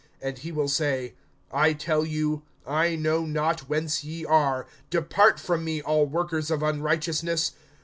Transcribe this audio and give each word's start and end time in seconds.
(27)And 0.23 0.37
he 0.39 0.51
will 0.51 0.67
say, 0.67 1.13
I 1.51 1.73
tell 1.73 2.03
you, 2.03 2.41
I 2.65 2.95
know 2.95 3.23
not 3.23 3.69
whence 3.69 4.03
ye 4.03 4.25
are; 4.25 4.65
depart 4.89 5.39
from 5.39 5.63
me, 5.63 5.79
all 5.79 6.07
workers 6.07 6.49
of 6.49 6.63
unrighteousness. 6.63 7.51